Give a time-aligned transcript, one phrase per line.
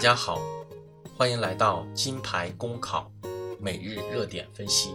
[0.00, 0.40] 大家好，
[1.14, 3.12] 欢迎来到金牌公考
[3.58, 4.94] 每日热点分析。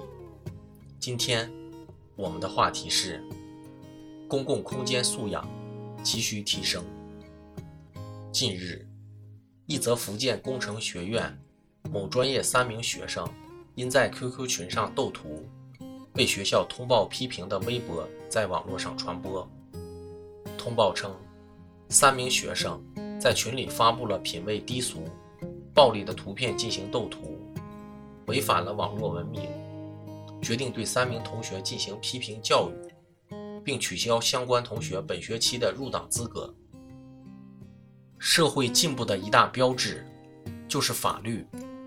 [0.99, 1.47] 今天
[2.15, 3.23] 我们的话题是
[4.27, 5.47] 公共空间素养
[6.03, 6.83] 急需提升。
[8.31, 8.83] 近日，
[9.67, 11.39] 一则福建工程学院
[11.91, 13.29] 某专业三名学生
[13.75, 15.47] 因在 QQ 群上斗图，
[16.15, 19.47] 被学校通报批评的微博在网络上传播。
[20.57, 21.15] 通报称，
[21.89, 22.83] 三名学生。
[23.25, 25.09] 在群里发布了品味低俗、
[25.73, 27.39] 暴力的图片进行斗图，
[28.27, 29.49] 违反了网络文明，
[30.43, 36.53] 决定对三名同学进行批评教育，并取消相关同学本学期的入党资格。
[38.19, 40.05] 社会进步的一大标志，
[40.67, 41.43] 就是法律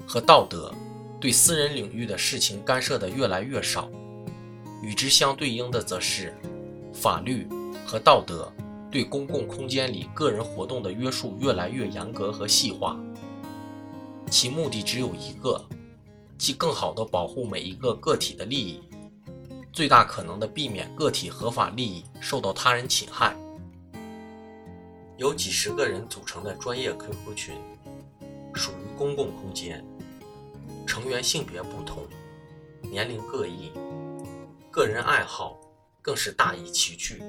[0.08, 0.74] 和道德
[1.20, 3.88] 对私人领域的事情干涉的越来越少，
[4.82, 6.34] 与之相对应的则是
[6.92, 7.46] 法律
[7.86, 8.52] 和道德。
[8.90, 12.98] 对公共空间里个人活动的约束越来越严格和细化，
[14.30, 15.62] 其目的只有一个，
[16.38, 18.80] 即更好地保护每一个个体的利益，
[19.72, 23.36] 最大可能地避免个体合法利益受到他人侵害。
[25.18, 27.54] 由几十个人组成的专业 QQ 群，
[28.54, 29.84] 属于公共空间，
[30.86, 32.06] 成员性别不同，
[32.80, 33.70] 年龄各异，
[34.70, 35.58] 个人爱好
[36.00, 37.22] 更是大异其趣。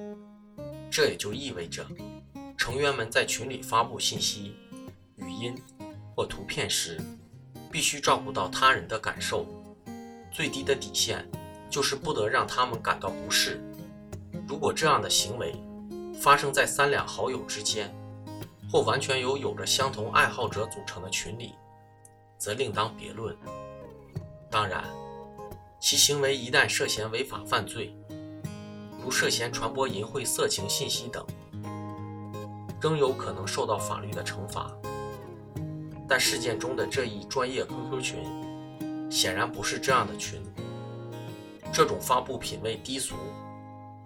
[0.91, 1.85] 这也就意味着，
[2.57, 4.55] 成员们在群里发布信息、
[5.15, 5.55] 语音
[6.15, 6.99] 或图片时，
[7.71, 9.45] 必须照顾到他人的感受。
[10.31, 11.27] 最低的底线
[11.69, 13.61] 就是不得让他们感到不适。
[14.47, 15.55] 如果这样的行为
[16.19, 17.93] 发生在三两好友之间，
[18.71, 21.53] 或完全由有着相同爱好者组成的群里，
[22.37, 23.35] 则另当别论。
[24.49, 24.83] 当然，
[25.79, 27.95] 其行为一旦涉嫌违法犯罪，
[29.01, 31.25] 如涉嫌传播淫秽色情信息等，
[32.81, 34.71] 仍有可能受到法律的惩罚。
[36.07, 40.41] 但事件中的这一专业 QQ 群，显然不是这样的群。
[41.71, 43.15] 这种发布品味低俗、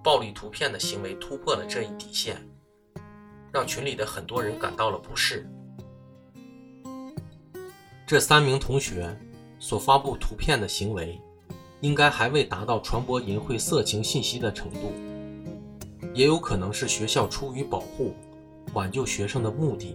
[0.04, 2.38] 暴力图片的行为突破了这一底线，
[3.52, 5.50] 让群里的很多人感到了不适。
[8.06, 9.18] 这三名同学
[9.60, 11.20] 所发布图片的行为。
[11.84, 14.94] 应该还未达到传播淫秽色情信息的程度，
[16.14, 18.14] 也有可能是学校出于保护、
[18.74, 19.94] 挽救学生的目的，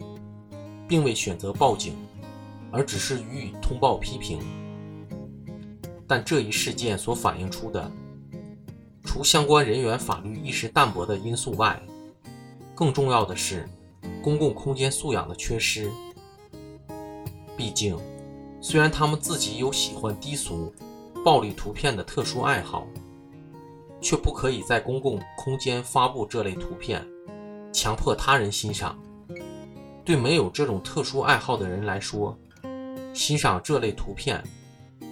[0.87, 1.94] 并未选择报警，
[2.71, 4.38] 而只是予以通报批评。
[6.06, 7.91] 但这一事件所反映出的，
[9.03, 11.81] 除相关人员法律意识淡薄的因素外，
[12.75, 13.66] 更重要的是
[14.22, 15.91] 公共空间素养的缺失。
[17.56, 17.97] 毕竟，
[18.60, 20.71] 虽然他们自己有喜欢低俗。
[21.28, 22.87] 暴力图片的特殊爱好，
[24.00, 27.06] 却不可以在公共空间发布这类图片，
[27.71, 28.99] 强迫他人欣赏。
[30.06, 32.34] 对没有这种特殊爱好的人来说，
[33.12, 34.43] 欣赏这类图片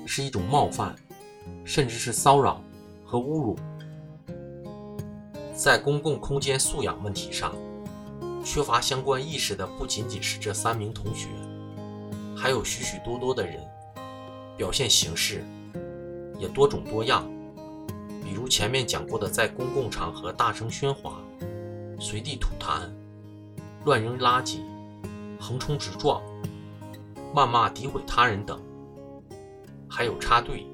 [0.07, 0.97] 是一种冒犯，
[1.67, 2.63] 甚至是骚扰
[3.05, 3.55] 和侮辱。
[5.55, 7.55] 在公共空间素养问题上，
[8.43, 11.29] 缺乏相关意识的不仅仅是这三名同学，
[12.35, 13.63] 还有许许多多的人，
[14.57, 15.45] 表现形式。
[16.39, 17.29] 也多种多样，
[18.23, 21.21] 比如前面讲过的，在公共场合大声喧哗、
[21.99, 22.89] 随地吐痰、
[23.85, 24.61] 乱扔垃圾、
[25.41, 26.23] 横冲直撞、
[27.35, 28.61] 谩骂诋毁他人等，
[29.89, 30.67] 还有插队、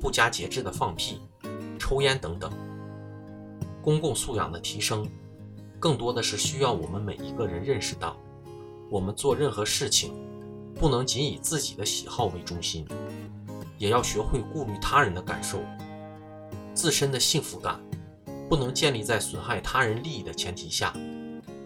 [0.00, 1.20] 不加节制的放屁、
[1.78, 2.50] 抽烟等等。
[3.82, 5.06] 公共素养的提升，
[5.78, 8.16] 更多的是需要我们每一个人认识到，
[8.90, 10.12] 我们做任何事情，
[10.74, 12.84] 不能仅以自己的喜好为中心。
[13.78, 15.60] 也要学会顾虑他人的感受，
[16.74, 17.78] 自身的幸福感
[18.48, 20.92] 不能建立在损害他人利益的前提下，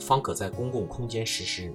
[0.00, 1.72] 方可在公共空间实施。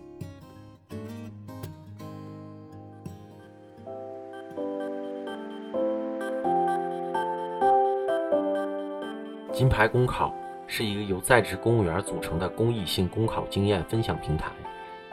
[9.53, 10.35] 金牌公考
[10.67, 14.51] 是一个由在职公务员组成的公益性公考经验分享平台。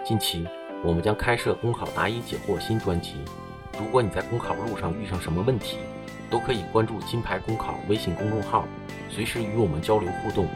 [0.04, 0.44] 近期，
[0.84, 3.14] 我们将开设公考答疑解惑新专辑。
[3.78, 5.78] 如果你在公考路上遇上什么问题，
[6.30, 8.66] 都可以关注“金牌公考”微信公众号，
[9.08, 10.46] 随时与我们交流互动。